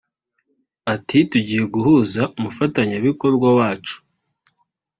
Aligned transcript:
Ati 0.93 1.17
“Tugiye 1.31 1.63
guhuza 1.73 2.21
umufatanyabikorwa 2.37 3.47
wacu 3.57 3.95